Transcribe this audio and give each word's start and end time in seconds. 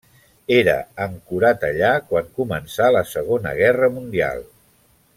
Era 0.55 0.73
ancorat 1.03 1.67
allà 1.69 1.91
quan 2.09 2.33
començà 2.41 2.91
la 2.97 3.05
Segona 3.13 3.53
Guerra 3.63 3.95
Mundial. 3.99 4.47